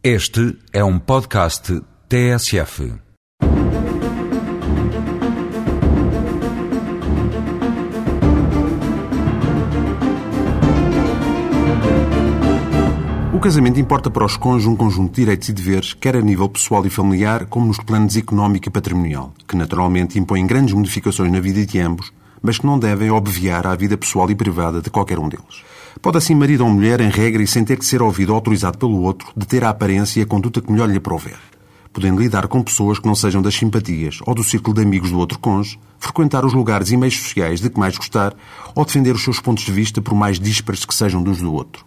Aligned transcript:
Este 0.00 0.56
é 0.72 0.84
um 0.84 0.96
podcast 0.96 1.82
TSF. 2.08 2.92
O 13.34 13.40
casamento 13.40 13.80
importa 13.80 14.08
para 14.08 14.24
os 14.24 14.36
cônjuges 14.36 14.68
um 14.68 14.76
conjunto 14.76 15.10
de 15.10 15.16
direitos 15.16 15.48
e 15.48 15.52
deveres, 15.52 15.94
quer 15.94 16.14
a 16.14 16.20
nível 16.20 16.48
pessoal 16.48 16.86
e 16.86 16.90
familiar, 16.90 17.46
como 17.46 17.66
nos 17.66 17.78
planos 17.78 18.16
económico 18.16 18.68
e 18.68 18.70
patrimonial, 18.70 19.34
que 19.48 19.56
naturalmente 19.56 20.16
impõem 20.16 20.46
grandes 20.46 20.74
modificações 20.74 21.32
na 21.32 21.40
vida 21.40 21.66
de 21.66 21.80
ambos, 21.80 22.12
mas 22.40 22.56
que 22.56 22.66
não 22.66 22.78
devem 22.78 23.10
obviar 23.10 23.66
à 23.66 23.74
vida 23.74 23.98
pessoal 23.98 24.30
e 24.30 24.36
privada 24.36 24.80
de 24.80 24.90
qualquer 24.90 25.18
um 25.18 25.28
deles. 25.28 25.64
Pode 26.00 26.16
assim 26.16 26.34
marido 26.34 26.64
ou 26.64 26.70
mulher, 26.70 27.00
em 27.00 27.08
regra 27.08 27.42
e 27.42 27.46
sem 27.46 27.64
ter 27.64 27.76
que 27.76 27.84
ser 27.84 28.00
ouvido 28.00 28.30
ou 28.30 28.36
autorizado 28.36 28.78
pelo 28.78 29.02
outro, 29.02 29.32
de 29.36 29.44
ter 29.44 29.64
a 29.64 29.70
aparência 29.70 30.20
e 30.20 30.22
a 30.22 30.26
conduta 30.26 30.60
que 30.60 30.70
melhor 30.70 30.88
lhe 30.88 31.00
prover. 31.00 31.36
Podendo 31.92 32.22
lidar 32.22 32.46
com 32.46 32.62
pessoas 32.62 33.00
que 33.00 33.06
não 33.06 33.16
sejam 33.16 33.42
das 33.42 33.56
simpatias 33.56 34.20
ou 34.24 34.32
do 34.32 34.44
círculo 34.44 34.76
de 34.76 34.82
amigos 34.82 35.10
do 35.10 35.18
outro 35.18 35.38
cônjuge, 35.40 35.78
frequentar 35.98 36.44
os 36.44 36.52
lugares 36.52 36.92
e 36.92 36.96
meios 36.96 37.16
sociais 37.16 37.60
de 37.60 37.68
que 37.68 37.80
mais 37.80 37.96
gostar 37.96 38.32
ou 38.76 38.84
defender 38.84 39.12
os 39.12 39.24
seus 39.24 39.40
pontos 39.40 39.64
de 39.64 39.72
vista 39.72 40.00
por 40.00 40.14
mais 40.14 40.38
díspares 40.38 40.84
que 40.84 40.94
sejam 40.94 41.20
dos 41.20 41.38
do 41.38 41.52
outro. 41.52 41.84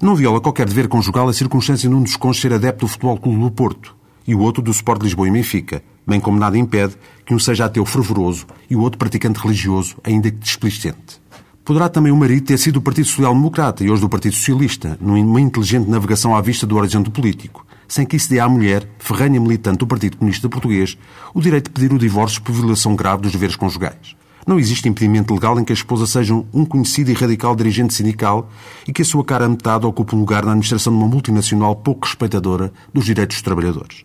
Não 0.00 0.16
viola 0.16 0.40
qualquer 0.40 0.66
dever 0.66 0.88
conjugal 0.88 1.28
a 1.28 1.32
circunstância 1.32 1.88
de 1.88 1.94
um 1.94 2.02
dos 2.02 2.16
cônjuges 2.16 2.42
ser 2.42 2.52
adepto 2.54 2.86
do 2.86 2.88
Futebol 2.88 3.18
Clube 3.18 3.38
do 3.38 3.50
Porto 3.50 3.94
e 4.26 4.34
o 4.34 4.40
outro 4.40 4.62
do 4.62 4.70
Sport 4.70 5.02
Lisboa 5.02 5.28
e 5.28 5.30
Benfica, 5.30 5.82
bem 6.06 6.18
como 6.18 6.38
nada 6.38 6.56
impede 6.56 6.96
que 7.26 7.34
um 7.34 7.38
seja 7.38 7.66
ateu 7.66 7.84
fervoroso 7.84 8.46
e 8.70 8.74
o 8.74 8.80
outro 8.80 8.98
praticante 8.98 9.40
religioso, 9.40 9.96
ainda 10.02 10.30
que 10.30 10.38
displicente. 10.38 11.21
Poderá 11.64 11.88
também 11.88 12.10
o 12.10 12.16
marido 12.16 12.44
ter 12.44 12.58
sido 12.58 12.74
do 12.74 12.82
Partido 12.82 13.06
Social 13.06 13.32
Democrata 13.32 13.84
e 13.84 13.90
hoje 13.90 14.00
do 14.00 14.08
Partido 14.08 14.34
Socialista, 14.34 14.98
numa 15.00 15.40
inteligente 15.40 15.88
navegação 15.88 16.34
à 16.34 16.40
vista 16.40 16.66
do 16.66 16.76
horizonte 16.76 17.08
político, 17.08 17.64
sem 17.86 18.04
que 18.04 18.16
isso 18.16 18.28
dê 18.28 18.40
à 18.40 18.48
mulher, 18.48 18.84
ferranha 18.98 19.38
militante 19.38 19.78
do 19.78 19.86
Partido 19.86 20.16
Comunista 20.16 20.48
Português, 20.48 20.98
o 21.32 21.40
direito 21.40 21.66
de 21.66 21.70
pedir 21.70 21.94
o 21.94 21.98
divórcio 22.00 22.42
por 22.42 22.52
violação 22.52 22.96
grave 22.96 23.22
dos 23.22 23.30
deveres 23.30 23.54
conjugais. 23.54 24.16
Não 24.44 24.58
existe 24.58 24.88
impedimento 24.88 25.32
legal 25.32 25.56
em 25.60 25.64
que 25.64 25.72
a 25.72 25.74
esposa 25.74 26.04
seja 26.04 26.34
um 26.34 26.64
conhecido 26.64 27.12
e 27.12 27.14
radical 27.14 27.54
dirigente 27.54 27.94
sindical 27.94 28.50
e 28.88 28.92
que 28.92 29.02
a 29.02 29.04
sua 29.04 29.24
cara 29.24 29.48
metade 29.48 29.86
ocupe 29.86 30.16
um 30.16 30.18
lugar 30.18 30.44
na 30.44 30.50
administração 30.50 30.92
de 30.92 30.98
uma 30.98 31.06
multinacional 31.06 31.76
pouco 31.76 32.06
respeitadora 32.06 32.72
dos 32.92 33.04
direitos 33.04 33.36
dos 33.36 33.42
trabalhadores. 33.42 34.04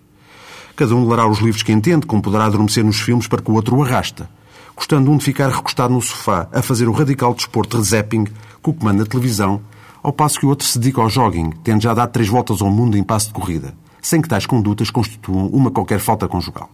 Cada 0.75 0.95
um 0.95 1.09
lerá 1.09 1.27
os 1.27 1.39
livros 1.39 1.63
que 1.63 1.71
entende, 1.71 2.05
como 2.05 2.21
poderá 2.21 2.45
adormecer 2.45 2.83
nos 2.83 2.99
filmes 2.99 3.25
para 3.25 3.41
que 3.41 3.49
o 3.49 3.55
outro 3.55 3.77
o 3.77 3.83
arrasta, 3.83 4.29
gostando 4.77 5.09
um 5.11 5.17
de 5.17 5.25
ficar 5.25 5.49
recostado 5.49 5.91
no 5.91 6.01
sofá 6.01 6.47
a 6.53 6.61
fazer 6.61 6.87
o 6.87 6.91
radical 6.91 7.33
desporto 7.33 7.81
de 7.81 7.87
zapping 7.87 8.25
com 8.61 8.69
o 8.69 8.73
comando 8.75 8.99
da 8.99 9.09
televisão, 9.09 9.59
ao 10.03 10.13
passo 10.13 10.39
que 10.39 10.45
o 10.45 10.49
outro 10.49 10.67
se 10.67 10.77
dedica 10.77 11.01
ao 11.01 11.09
jogging, 11.09 11.49
tendo 11.63 11.81
já 11.81 11.95
dado 11.95 12.11
três 12.11 12.29
voltas 12.29 12.61
ao 12.61 12.69
mundo 12.69 12.95
em 12.95 13.03
passo 13.03 13.27
de 13.27 13.33
corrida, 13.33 13.73
sem 14.01 14.21
que 14.21 14.29
tais 14.29 14.45
condutas 14.45 14.91
constituam 14.91 15.47
uma 15.47 15.71
qualquer 15.71 15.99
falta 15.99 16.27
conjugal. 16.27 16.69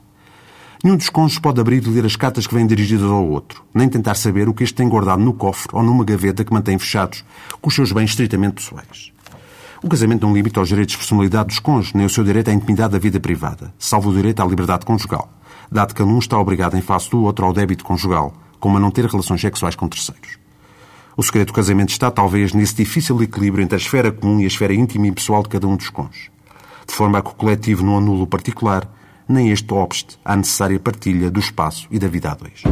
Nenhum 0.83 0.97
dos 0.97 1.07
cônjuges 1.07 1.39
pode 1.39 1.61
abrir 1.61 1.81
e 1.81 1.89
ler 1.89 2.05
as 2.05 2.17
cartas 2.17 2.45
que 2.45 2.53
vêm 2.53 2.67
dirigidas 2.67 3.09
ao 3.09 3.25
outro, 3.25 3.63
nem 3.73 3.87
tentar 3.87 4.15
saber 4.15 4.49
o 4.49 4.53
que 4.53 4.65
este 4.65 4.75
tem 4.75 4.89
guardado 4.89 5.23
no 5.23 5.33
cofre 5.33 5.69
ou 5.71 5.81
numa 5.81 6.03
gaveta 6.03 6.43
que 6.43 6.51
mantém 6.51 6.77
fechados 6.77 7.23
com 7.61 7.69
os 7.69 7.73
seus 7.73 7.93
bens 7.93 8.09
estritamente 8.09 8.55
pessoais. 8.55 9.13
O 9.81 9.87
casamento 9.87 10.27
não 10.27 10.33
limita 10.33 10.59
os 10.59 10.67
direitos 10.67 10.91
de 10.91 10.97
personalidade 10.97 11.47
dos 11.47 11.59
cônjuges, 11.59 11.93
nem 11.93 12.05
o 12.05 12.09
seu 12.09 12.23
direito 12.23 12.49
à 12.49 12.53
intimidade 12.53 12.91
da 12.91 12.99
vida 12.99 13.17
privada, 13.17 13.73
salvo 13.79 14.09
o 14.09 14.13
direito 14.13 14.41
à 14.41 14.45
liberdade 14.45 14.85
conjugal, 14.85 15.29
dado 15.73 15.95
que 15.95 16.03
um 16.03 16.19
está 16.19 16.39
obrigado 16.39 16.77
em 16.77 16.81
face 16.81 17.09
do 17.09 17.23
outro 17.23 17.45
ao 17.45 17.51
débito 17.51 17.83
conjugal, 17.83 18.31
como 18.59 18.77
a 18.77 18.79
não 18.79 18.91
ter 18.91 19.05
relações 19.05 19.41
sexuais 19.41 19.75
com 19.75 19.89
terceiros. 19.89 20.37
O 21.17 21.23
segredo 21.23 21.47
do 21.47 21.53
casamento 21.53 21.89
está, 21.89 22.11
talvez, 22.11 22.53
nesse 22.53 22.75
difícil 22.75 23.21
equilíbrio 23.21 23.63
entre 23.63 23.75
a 23.75 23.79
esfera 23.79 24.11
comum 24.11 24.39
e 24.39 24.43
a 24.43 24.47
esfera 24.47 24.73
íntima 24.73 25.07
e 25.07 25.11
pessoal 25.11 25.41
de 25.41 25.49
cada 25.49 25.67
um 25.67 25.75
dos 25.75 25.89
cônjuges, 25.89 26.29
de 26.87 26.93
forma 26.93 27.17
a 27.17 27.21
que 27.21 27.31
o 27.31 27.35
coletivo 27.35 27.83
não 27.83 27.97
anule 27.97 28.21
o 28.21 28.27
particular, 28.27 28.87
nem 29.27 29.49
este 29.49 29.73
obste 29.73 30.17
à 30.23 30.35
necessária 30.35 30.79
partilha 30.79 31.31
do 31.31 31.39
espaço 31.39 31.87
e 31.89 31.97
da 31.97 32.07
vida 32.07 32.31
a 32.31 32.35
dois. 32.35 32.63